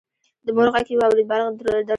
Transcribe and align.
د 0.45 0.47
مور 0.55 0.67
غږ 0.73 0.87
يې 0.91 0.95
واورېد: 0.99 1.27
بالښت 1.29 1.53
دروړم. 1.57 1.87